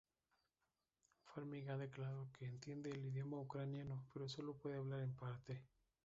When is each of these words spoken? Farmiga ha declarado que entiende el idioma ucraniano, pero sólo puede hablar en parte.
Farmiga 1.27 1.75
ha 1.75 1.77
declarado 1.77 2.27
que 2.33 2.45
entiende 2.47 2.89
el 2.89 3.05
idioma 3.05 3.37
ucraniano, 3.37 4.03
pero 4.11 4.27
sólo 4.27 4.55
puede 4.57 4.77
hablar 4.77 5.01
en 5.01 5.13
parte. 5.15 5.61